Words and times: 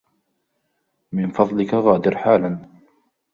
من 1.11 1.31
فضلك 1.31 1.73
غادر 1.73 2.17
حالاً. 2.17 2.59